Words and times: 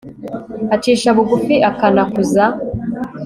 acisha 0.75 1.09
bugufi, 1.17 1.55
akanakuza 1.69 2.43